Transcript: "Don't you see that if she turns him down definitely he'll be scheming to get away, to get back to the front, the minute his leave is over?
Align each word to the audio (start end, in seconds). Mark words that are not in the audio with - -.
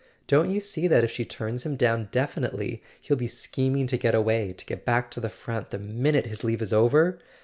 "Don't 0.25 0.49
you 0.51 0.59
see 0.59 0.87
that 0.87 1.03
if 1.03 1.11
she 1.11 1.25
turns 1.25 1.63
him 1.63 1.75
down 1.75 2.09
definitely 2.11 2.81
he'll 3.01 3.15
be 3.15 3.27
scheming 3.27 3.85
to 3.85 3.99
get 3.99 4.15
away, 4.15 4.51
to 4.51 4.65
get 4.65 4.83
back 4.83 5.11
to 5.11 5.19
the 5.19 5.29
front, 5.29 5.69
the 5.69 5.77
minute 5.77 6.25
his 6.25 6.43
leave 6.43 6.63
is 6.63 6.73
over? 6.73 7.19